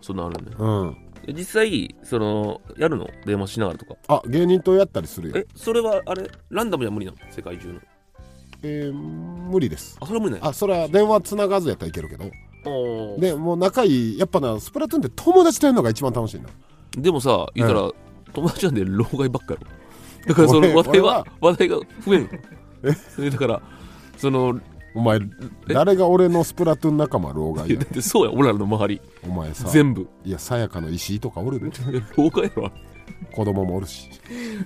[0.02, 0.90] そんなんあるねーうん。
[0.90, 3.10] え実際そのやるの？
[3.26, 3.96] 電話しながらとか。
[4.08, 5.38] あ芸人とやったりするよ。
[5.38, 6.30] えそれはあれ？
[6.50, 7.18] ランダムじゃ無理なの？
[7.32, 7.80] 世界中の。
[8.64, 9.98] えー無理です。
[10.00, 12.26] あそれは無理ないあそれは電話つながずやったらいけるけど。
[12.26, 16.50] あでもう仲いいやっぱなスプラトゥーンって友達とやるのが一番楽しいな。
[16.98, 17.90] でもさ言ったら、
[18.34, 19.68] 友達なんで老害ばっかやろ。
[20.28, 22.30] だからその俺話題は話題が増えん
[23.20, 23.30] え？
[23.32, 23.62] だから
[24.18, 24.60] その
[24.94, 25.20] お前
[25.68, 29.02] 誰が俺のスプラトゥーン仲間老害いややだってそうや俺らの周り。
[29.24, 30.08] お前さ全部。
[30.26, 31.72] いやさやかの石井とかおるで。
[32.18, 32.72] 老害やろ。
[33.34, 34.10] 子供もおるし。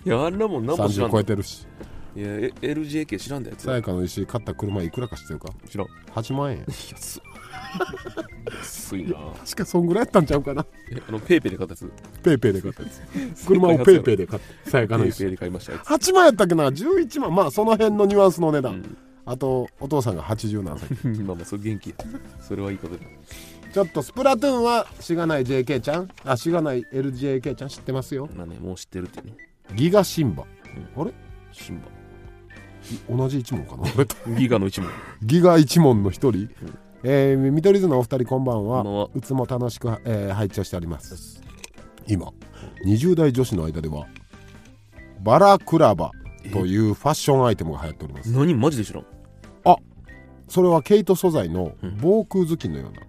[0.03, 1.67] いやあんなもん何も知ら30ん超えてるし。
[2.15, 5.49] いやえ LJK 知らんだやつさやかの石井買った車いくらか知ってるか？
[5.69, 5.87] 知らん。
[5.87, 6.59] い8万円。
[6.59, 7.21] や安っ。
[8.57, 9.15] 安いな。
[9.43, 10.65] 確かそんぐらいやったんちゃうかな。
[10.91, 11.91] えあのペイペイで買ったやつ？
[12.23, 12.89] ペイペイで買ったや
[13.35, 13.45] つ。
[13.45, 14.71] 車をペイペイで買った。
[14.71, 15.19] さやかの石。
[15.19, 15.87] 井ペイペイで買いましたやつ。
[15.87, 17.35] 8万やったっけな？11万。
[17.35, 20.89] まあその辺のニュアンスの値段、うんあとお父さんが80何歳。
[21.23, 21.95] まあまあそれ元気や。
[22.41, 23.01] それはいいことだ。
[23.73, 26.09] ちょっとスプラトゥーンはしがない JK ちゃん？
[26.23, 28.29] あしがない LJK ちゃん知ってますよ。
[28.35, 29.33] まあねもう知ってるってね。
[29.75, 30.43] ギガシンバ、
[30.97, 31.11] あれ？
[31.51, 31.81] シン
[33.09, 33.83] 同じ一問かな？
[34.37, 34.89] ギガの一問
[35.23, 36.49] ギガ一問の一人、
[37.03, 38.83] えー、見取り図のお二人こんばんは。
[38.83, 39.09] こんばんは。
[39.15, 41.41] いつも楽しく、えー拝聴しております。
[42.07, 42.31] 今
[42.85, 44.05] 20代女子の間では
[45.23, 46.11] バラクラバ
[46.53, 48.31] というファッションアイテムが流行っております。
[48.31, 49.05] 何マジで知らん
[50.47, 53.05] それはケイト素材の防空頭巾のようなフ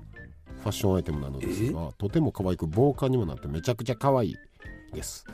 [0.67, 4.37] ァッションアイテムなのですが、とても可愛く防寒にもなってめちゃくちゃ可愛い
[4.93, 5.25] です。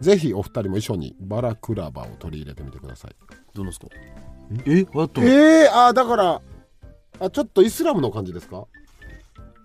[0.00, 3.16] ぜひお二人も一緒にバラクラバを取り入れてみてください。
[3.54, 3.86] どうなんすか？
[4.66, 4.74] え？
[4.74, 5.20] 流行った。
[5.20, 6.40] のえー、あーだから
[7.18, 8.66] あちょっとイスラムの感じですか？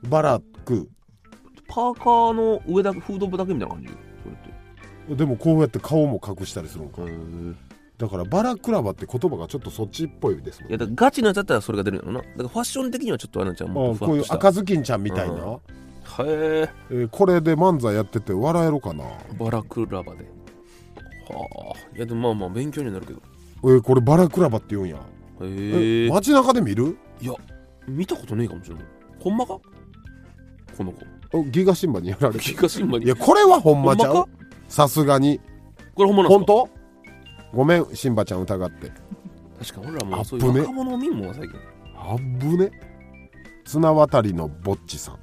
[0.09, 0.89] バラク。
[1.67, 3.85] パーカーの上だけフード部だけみたいな感
[5.09, 5.15] じ？
[5.15, 7.01] でもこうやって顔も隠したりするのか
[8.01, 12.19] だからバラクラバって言葉がちょっとそっちっぽいですもんいやだからガチのやつだったらそれが出るんやろな。
[12.21, 15.51] だからファッション的にはちょっとあれなんちゃうもこういう赤ずきんちゃんみたいな、うん。
[15.53, 15.59] へ
[16.19, 19.05] ええーこれで漫才やってて笑えるかな？
[19.37, 20.25] バラクラバで。
[21.29, 21.95] はあ。
[21.95, 23.21] いやでもまあまあ勉強になるけど。
[23.63, 24.97] えーこれバラクラバって言うんや。
[25.41, 26.97] へえ街中で見る？
[27.21, 27.33] いや
[27.87, 28.83] 見たことねえかもしれない。
[29.19, 29.59] ほんまか？
[30.75, 31.05] この子。
[31.33, 33.05] おギガシンバにやられてギガシンバに。
[33.05, 34.25] いやこれはほんまちゃう？
[34.67, 35.39] さすがに。
[35.93, 36.45] これほんまなんすか？
[36.45, 36.80] 本当？
[37.53, 38.91] ごめんシンバちゃん疑って。
[39.59, 41.59] 確かに俺らもうそういう若者を見んもん最近。
[41.95, 42.71] あぶね。
[43.65, 45.19] 綱渡りのぼっちさん、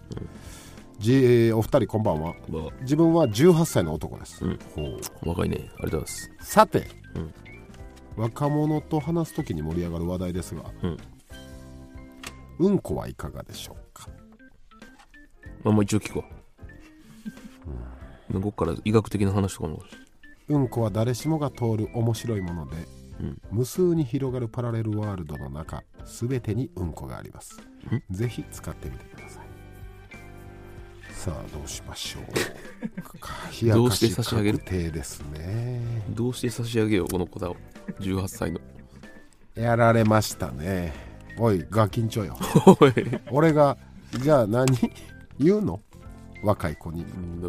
[0.99, 2.35] じえーお二人こんばんは。
[2.49, 4.59] まあ自分は18歳の男です、うん。
[5.23, 5.57] 若いね。
[5.59, 6.31] ありがとうございます。
[6.41, 7.35] さて、うん。
[8.17, 10.97] 若者と話す時に盛り上がる話題ですが、うん。
[12.61, 14.09] うんこはいかがでしょうか？
[15.65, 16.25] まあまあ一応聞くわ
[18.33, 19.83] ここから医学的な話とかも
[20.49, 22.77] うんこは誰しもが通る面白いもので、
[23.21, 23.41] うん。
[23.51, 27.61] 無数に広がるパラレルワールドの中全てにうんこがあります。
[28.11, 29.49] ぜひ使ってみてください。
[31.13, 32.25] さあどうしましょう。
[33.75, 34.59] どうして差し上げる？
[34.59, 35.81] 確定ですね。
[36.11, 37.57] どうして差し上げようこの子だを。
[38.01, 38.61] 18歳の。
[39.55, 40.93] やられましたね。
[41.37, 42.37] おいガキンチョよ。
[42.81, 42.93] おい。
[43.31, 43.77] 俺が
[44.11, 44.67] じゃあ何？
[45.39, 45.81] 言うの？
[46.43, 47.03] 若い子に。
[47.03, 47.41] うん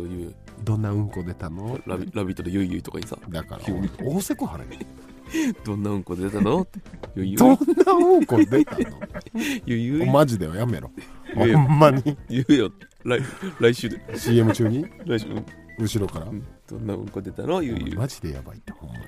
[0.64, 1.80] どんなうんこ出たの？
[1.86, 3.18] ラビラビットでゆいゆいとかにさ。
[3.30, 4.66] だから急に大せこはれ
[5.64, 6.62] どんなうんこ出たの？
[6.62, 6.80] って
[7.16, 8.78] ゆいゆいどんなうんこ出た
[9.66, 10.92] ゆいゆいのマジではやめろ。
[11.36, 12.18] ほんまに。
[12.30, 12.72] 言うよ
[13.06, 13.22] 来
[13.60, 14.02] 来週で。
[14.18, 14.86] CM 中に？
[15.06, 15.28] 来週。
[15.28, 15.46] うん
[15.80, 16.26] 後ろから。
[16.68, 17.62] どんなうんこ出たの？
[17.64, 19.04] ゆいゆいマジでやばいってほんまに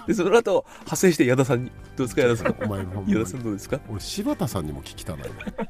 [0.08, 2.54] でその後派生して矢田さんにどうですか矢田さん？
[2.64, 3.80] お前ほんま矢に田さんどうですか？
[3.90, 5.28] 俺柴田さんにも聞きたない。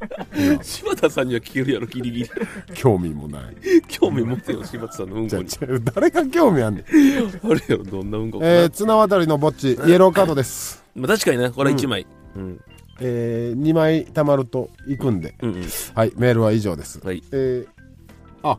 [0.62, 2.30] 柴田さんには聞けるやろギリギリ。
[2.74, 3.56] 興味もない。
[3.88, 6.84] 興味持ってよ柴田さんのうんじゃこに誰が興味あんねん？
[6.86, 10.84] あれやろどんなうんこかな、えー、綱渡りのぼっちイエローカードです。
[10.94, 12.06] まあ、確かにねこれ1枚。
[12.36, 12.60] うん。
[13.02, 15.34] えー、2枚貯まるといくんで。
[15.42, 15.50] うん。
[15.54, 15.64] うん。
[15.94, 17.00] はいメールは以上です。
[17.02, 17.22] はい。
[17.32, 18.58] えー、あ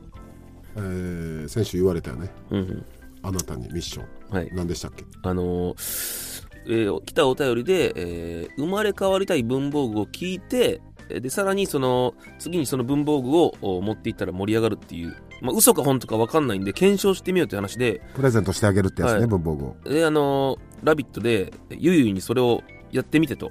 [0.75, 2.29] えー、先週言われたよね。
[2.49, 2.86] うんうん
[3.23, 4.36] あなたにミッション。
[4.36, 4.49] はい。
[4.53, 5.05] 何でしたっけ？
[5.23, 19.27] あのーえー来たお便りで、えー生まれ変わりたい文房具を聞いてえーでさらにその次にその文房具をお持っていったら盛り上がるっていう、まあ、嘘か本当か分かんないんで検証してみようって話でプレゼントしてあげるってやつね、はい。
[19.27, 19.75] 文房具を。
[19.86, 23.49] であのーラビット!」でゆいゆいにそれをやってみてと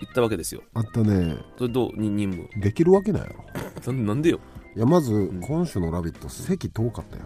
[0.00, 0.62] 言ったわけですよ。
[0.74, 1.36] あったね。
[1.56, 2.60] それどうに任務？
[2.60, 3.28] できるわけないや
[3.86, 3.92] ろ。
[3.92, 4.40] なんでよ。
[4.76, 5.40] いやまず、ん。
[5.40, 7.22] 今週の「ラビット!」席遠かったよ、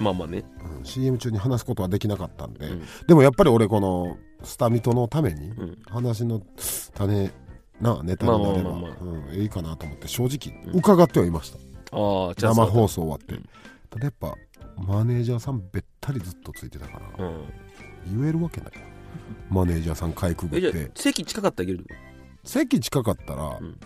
[0.00, 0.42] まあまあね。
[0.78, 2.82] うん、CM 中に話すことはできなかったんで、うん。
[3.06, 5.78] でもやっぱり俺このスタミトのためにうん。
[5.86, 6.42] 話の
[6.94, 7.30] 種
[7.80, 11.58] なネタになればいいかなと思って正直伺ってはいました、
[11.92, 12.66] あ生だ。
[12.66, 13.48] 放送終わって、うん。
[13.90, 14.34] ただやっぱ
[14.76, 17.44] マネージャーさんべったりずっとついてたから、うん。
[18.20, 18.72] 言えるわけない。
[19.50, 20.90] マネージャーさんかいくぐって。
[20.94, 21.86] 席近かったらいける
[22.44, 23.78] 席近かったら、うん。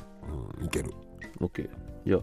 [0.61, 0.93] うんいける。
[1.41, 1.71] オッケー。
[2.07, 2.21] じゃあ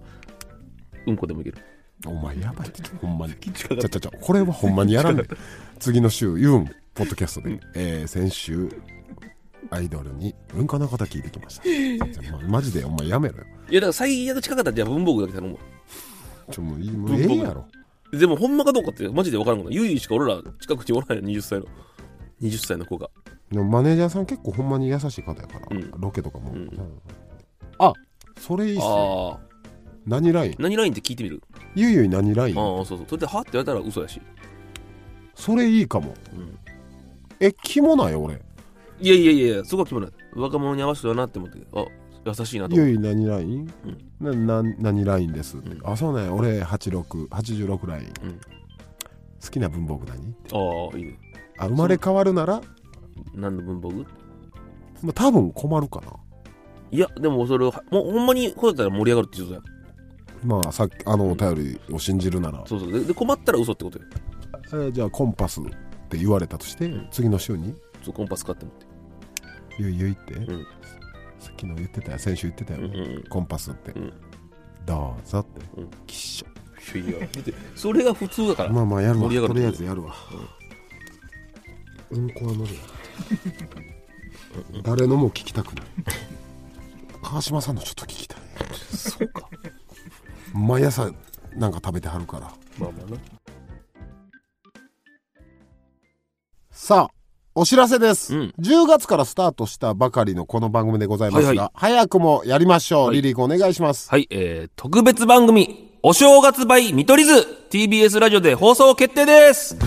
[1.08, 1.58] うんこでもいける
[2.06, 3.34] お前やばいってほんまに。
[3.54, 5.26] ちゃちゃちゃこれはほんまにやらない
[5.80, 8.70] 次の週ユンポッドキャストで、えー先週
[9.70, 12.32] アイドルにうんこのこと聞いてきました。
[12.38, 13.46] まマジでお前やめろよ。
[13.70, 15.60] いやだから最悪近かったらじゃあ文房具だけ頼むわ。
[16.52, 17.66] ちょもういいもうええやろ。
[18.12, 21.66] でもほんまかどうかってマジで分からんことゆいしか俺ら近くにおらんよ20歳の。
[22.42, 23.10] 20歳の子が。
[23.50, 25.92] でもマネージャーさん結構ほんまに優しい方やから、うん。
[25.98, 26.70] ロケとかも、うん。
[27.80, 27.94] あ
[28.40, 29.38] それいいっすね
[30.06, 30.56] 何ライン？
[30.60, 31.42] 何ラインって聞いてみる？
[31.76, 32.58] ゆいゆい何ライン？
[32.58, 33.06] ああそうそう。
[33.08, 34.22] それではって言われたら嘘やし、
[35.36, 36.14] それいいかも。
[36.34, 36.58] うん、
[37.40, 38.42] えキモない俺。
[39.00, 40.12] いやいやいやそこは決まない。
[40.36, 41.60] 若者に合わせてだなって思って。
[41.74, 41.86] あ
[42.24, 43.74] 優しいなとゆい何ライン、
[44.20, 45.82] なな何ラインです、ん。
[45.84, 48.40] あそうね俺8686ライン、うん。
[49.44, 50.36] 好きな文房具何？
[50.54, 51.20] ああいいね。
[51.58, 52.62] あ生まれ変わるなら？
[53.34, 54.06] 何の文房具？
[55.02, 56.14] まあ多分困るかな。
[56.92, 59.62] いやでもそれをもうほんまにこうだったら盛り上がるって言うとや
[60.44, 62.92] まあさっきあのお便りを信じるなら、そうそう。
[62.92, 64.06] でで困ったら嘘ってことよ。
[64.74, 65.64] えーじゃあコンパスっ
[66.10, 67.08] て言われたとして、ん。
[67.12, 67.76] 次の週に？
[68.04, 68.86] そうコンパス買ってもって
[69.78, 70.48] 「ゆいゆい」って、ん。
[71.40, 73.24] さっきの言ってたよ先週言ってたよ、うんうんうん。
[73.30, 74.14] コンパスって、ん。
[74.86, 75.90] どうぞって、うん。
[76.08, 76.48] きっしょ。
[76.98, 79.30] いや見てそれが普通だから、まあまあやるわ。
[79.30, 79.54] 盛り上がる。
[79.54, 80.16] とりあえずやるわ、
[82.10, 82.68] うん、こは乗るわ
[84.82, 85.86] 誰のも聞きたくない
[87.22, 87.76] 川島さん。
[87.76, 88.40] のちょっと聞きたい
[88.92, 89.48] そうか
[90.54, 91.12] 毎朝
[91.56, 92.52] なんか食べてはるから。
[92.78, 93.18] まあまあな。
[96.72, 97.22] さあ
[97.54, 98.54] お知らせです、うん。
[98.60, 101.70] 10月からスタートしたばかりのこの番組でございますが、はいはい。
[101.74, 103.18] 早くもやりましょう、はい。
[103.18, 104.10] リリー君お願いします。
[104.10, 109.78] はい、えー、特別番組、お正月倍見取り図 TBS ラジオで放送決定です。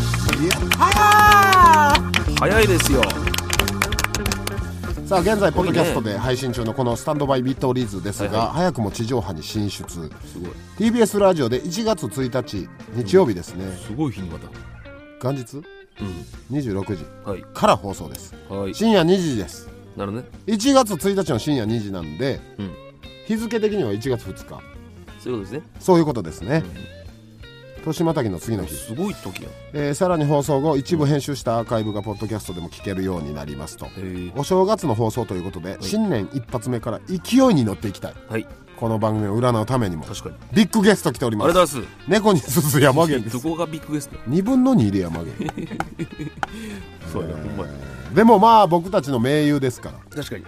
[2.38, 3.00] 早いですよ。
[5.06, 10.10] さあ現在ポッドキャストで配信中のこのスタンドバイビットリーズですが、早くも地上波に進出。
[10.78, 14.48] TBS ラジオで1月1日日曜日ですね、すごい日にまた。
[15.22, 15.62] 元日
[16.50, 17.32] ？26時うん。
[17.32, 17.42] はい。
[17.52, 18.74] から放送ですはい。
[18.74, 20.22] 深夜2時ですなるね。
[20.46, 22.70] 1月1日の深夜2時なんでうん。
[23.26, 24.62] 日付的には1月2日
[25.20, 25.62] そういうことですね。
[25.80, 26.62] そういうことですね、
[27.84, 29.52] 年またぎの次の日、すごい時やん。
[29.72, 33.88] えーさらに放送後一部編集したアーカイブがポッドキャストでも聞けるようになりますと。
[34.36, 38.46] お正月の放送ということで、新年一発目から勢いに乗っていきたいはい。
[38.76, 40.34] この番組を占うためにも確かに。
[40.52, 41.78] ビッグゲスト来ておりあますれだす。
[42.08, 45.44] 猫に鈴山源ですどこがビッグゲスト？2分の2で山源
[47.12, 47.70] そうやな、ほんまや。
[48.14, 50.44] でもまあ僕たちの盟友ですから確かに。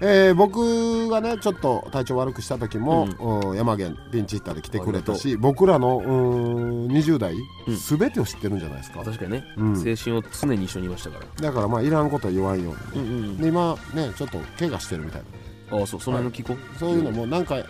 [0.00, 3.08] えー僕がねちょっと体調悪くした時も、
[3.50, 9.44] うん山源ピンチヒッターで来てくれたし僕らのうーん20代、うん全てを知ってるんじゃないですか確かにね。
[9.56, 11.48] うん青春を常に一緒にいましたから。
[11.48, 13.36] だからまあいらんことは言わんように、うんうん。
[13.38, 15.22] で今ねちょっと怪我してるみたい
[15.70, 16.78] なああ、そう、その辺の聞こう。
[16.78, 17.64] そういうのもなんか、え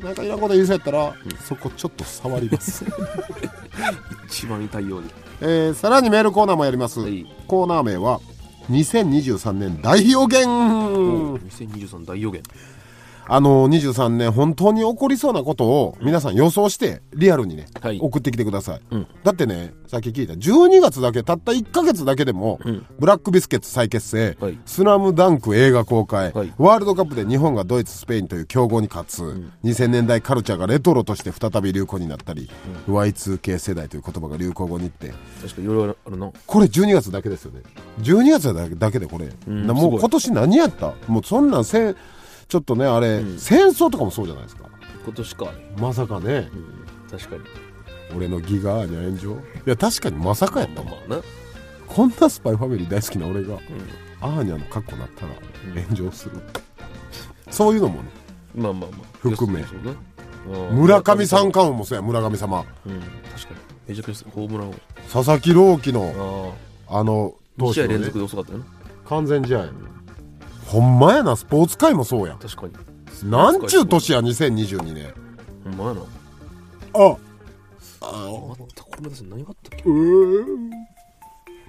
[0.00, 2.84] ーなんかいらんこと言うそうやったら、そこちょっと触ります、
[4.26, 5.10] 一番痛いように。
[5.42, 7.26] えーさらにメールコーナーもやります、はい。
[7.46, 8.20] コーナー名は
[8.70, 12.40] 2023年大予言2023大予言。
[13.32, 18.00] あの23年本当に起こりそうなことを皆さん予想してリアルにね、はい。
[18.00, 19.06] 送ってきてください、うん。
[19.22, 22.84] だってねさっき聞いた12月だけたった1ヶ月だけでも、うん。
[22.98, 24.58] ブラックビスケッツ再結成、はい。
[24.66, 26.52] スラムダンク映画公開、はい。
[26.58, 29.22] ワールドカップで日本がドイツスペインという強豪に勝つ、
[29.62, 32.50] 2000年代カルチャーがレトロとして再び流行になったり、
[32.88, 35.14] Y2K 世代という言葉が流行語にって。
[35.40, 36.32] 確かにいろいろあるな。
[36.46, 37.60] これ12月だけですよね。
[38.00, 40.94] 12月だけだけでこれ、もう今年何やった？
[41.06, 41.96] もうそんなんせん
[42.50, 44.64] ちょっとねあれ、戦争とかもそうじゃないですか
[45.04, 45.52] 今年か。
[45.78, 47.18] まさかねうん。
[47.18, 47.42] 確かに。
[48.14, 49.30] 俺のギガーニャ炎上？
[49.34, 49.36] い
[49.66, 51.22] や確かにまさかやったもんまあまあな。
[51.86, 53.58] こんなスパイファミリー大好きな俺が、
[54.20, 55.32] アーニャの格好になったら
[55.84, 56.40] 炎上する、
[57.50, 58.08] そういうのもね
[58.54, 59.28] まあまあまあ。
[59.28, 59.94] 含めそうね
[60.70, 63.60] うん村上三冠王もそうや村神様うん、確かに。
[63.88, 64.74] めちゃくちゃホームランを。
[65.12, 66.56] 佐々木朗希の
[66.88, 67.62] ああのあ。
[67.62, 68.64] 2投手のね試合連続で遅かったよな。
[69.08, 69.68] 完全試合
[70.70, 72.74] ほんまやなスポーツ界もそうや確かに。
[73.28, 75.12] なんちゅう年や2022年
[75.64, 76.02] ほんまやな。
[76.02, 76.04] あ
[78.02, 79.84] またこれまで何があったっけ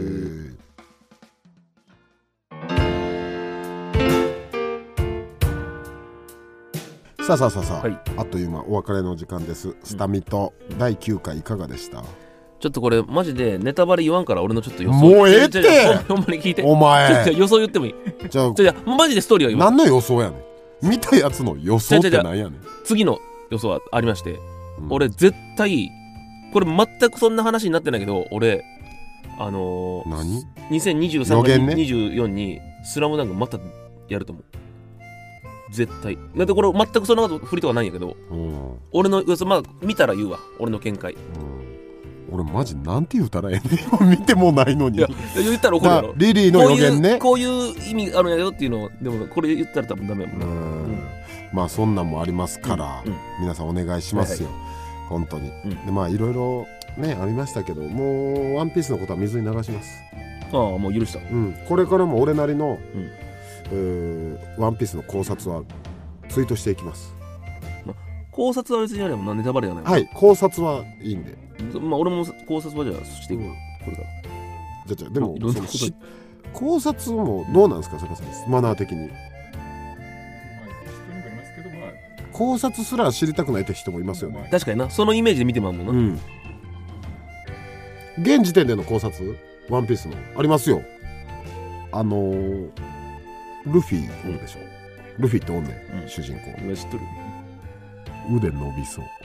[7.24, 7.98] さあさあさあさあ、はい。
[8.16, 9.76] あっという間お別れの時間です。
[9.84, 12.02] スタミと第9回いかがでした、
[12.64, 14.98] ちょっとこれマジでネタバレ言わんから俺のちょっと予想。
[14.98, 15.60] もうええって！
[16.08, 16.62] ほんまに聞いて。
[16.62, 17.30] お前。
[17.36, 17.94] 予想言ってもいい。
[18.30, 20.36] じゃあじゃじゃマジでストーリーは言わん何の予想やね
[20.82, 20.88] ん。
[20.88, 22.60] 見たやつの予想って何やねん。
[22.82, 23.18] 次の
[23.50, 24.40] 予想はありまして、
[24.78, 24.86] うん。
[24.88, 25.90] 俺絶対
[26.54, 28.64] これ全くそんな話になってないけど俺
[29.38, 31.74] あのー、何？2023予言ね？
[31.74, 33.58] 年24に「スラムダンクまた
[34.08, 34.44] やると思う。
[35.70, 36.16] 絶対。
[36.34, 38.16] だってこれ全くそんなこと振りとかないんやけど。
[38.30, 40.38] うん、うん、俺の予想まあ見たら言うわ。
[40.58, 41.14] 俺の見解
[42.34, 43.68] 俺マジなんて言うたらええ
[44.02, 44.10] ねん。
[44.10, 44.98] 見てもないのに。
[44.98, 46.08] いや言ったら怒るやろ。
[46.08, 47.18] まあリリーの予言ね。
[47.18, 50.98] こういう意味あるんやよっていうのをでもこれ言ったら多分ダメやもんうな、ん。
[51.52, 53.12] まあそんなんもありますから、うん。
[53.12, 53.18] うん。
[53.42, 54.48] 皆さんお願いしますよ、
[55.08, 55.86] 本当に、ん。
[55.86, 56.66] でまあいろいろ
[56.98, 59.90] ねありましたけどもうワンピースのことは水に流します、
[60.52, 61.20] ああもう許した。
[61.20, 63.10] うん、これからも俺なりの、うん。
[63.72, 65.62] えーワンピースの考察は
[66.28, 67.14] ツイートしていきます。
[68.30, 71.38] 考察は別にやればなネタバレじゃないはい考察はいいんで
[71.80, 73.54] まあ俺も考察はじゃあしていくわ、うん。
[73.84, 74.08] これから。
[74.86, 75.94] じゃあじゃあでもいろんなことそのし
[76.52, 77.98] 考察もどうなんですか？
[77.98, 78.50] 坂さん。
[78.50, 79.10] マナー的に。
[82.32, 84.48] 考察すら知りたくないって人もいますよね。
[84.50, 84.90] 確かにな。
[84.90, 86.20] そのイメージで見てまうもんな、うん。
[88.20, 89.38] 現時点での考察
[89.70, 90.82] ワンピースのありますよ。
[91.92, 92.70] あのー
[93.66, 94.58] ルフィおるでしょ、
[95.18, 96.08] ルフィっておんねん、うん。
[96.08, 96.40] 主人公。
[96.74, 97.04] 知っとる？
[98.36, 99.04] 腕伸びそう。
[99.04, 99.23] え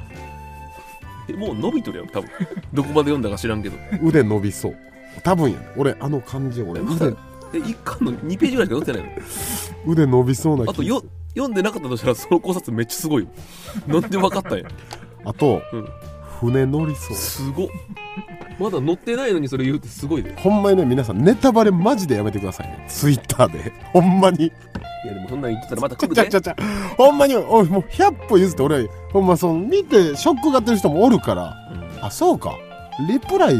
[1.33, 2.29] もう伸びとるやろ多分。
[2.73, 3.77] どこまで読んだか知らんけど。
[4.03, 4.75] 腕伸びそう。
[5.23, 5.65] 多分やね。
[5.77, 6.81] 俺あの感じ俺。
[6.81, 7.15] まだ腕
[7.53, 9.03] え一巻の2ページぐらいしか載ってない
[9.85, 9.91] の？
[9.91, 11.03] 腕伸びそうな気あとよ
[11.35, 13.29] 読んでなかったとしたらその考察めっちゃすごいよ。
[13.87, 14.65] なんで分かったんや？
[15.25, 15.87] あと、うん。
[16.39, 17.17] 船乗りそう。
[17.17, 17.67] すごっ
[18.59, 22.85] まだ乗ってないのにそれ言うってすごいでほんまにね皆さんネタバレマジでやめてくださいね。
[22.87, 23.71] ツイッターで。
[23.93, 24.47] ほんまに。
[24.47, 24.51] い
[25.07, 26.55] やでもそんなん言ってたらまた来るでちゃちゃちゃ
[26.97, 31.55] ほんまにおいもう100歩譲って俺ほんまその見てショックがってる人もおるから。
[32.01, 32.57] あそうか。
[33.07, 33.55] リプライ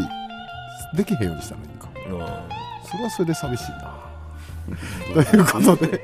[0.95, 1.89] できへんようにしたらいいんか。
[2.09, 2.21] うん。
[2.21, 2.47] あ
[2.83, 3.95] それはそれで寂しいな。
[5.23, 6.01] ということで、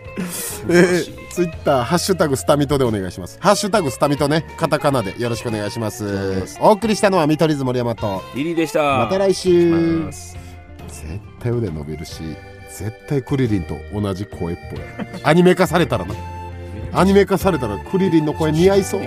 [0.69, 3.37] えー、ツイッターハッシュタグスタミトでお願いします。
[3.41, 4.45] ハッシュタグスタミトね。
[4.55, 6.57] カタカナでよろしくお願いします。
[6.61, 8.23] お送りしたのは見取り図森山と。
[8.33, 8.99] リリーでした。
[8.99, 10.05] また来週。
[10.05, 10.39] 絶
[11.41, 12.23] 対腕伸びるし
[12.69, 14.79] 絶対クリリンと同じ声っぽい。
[15.25, 16.15] アニメ化されたらな。
[16.93, 19.01] アニメ化されたらクリリンの声似合いそう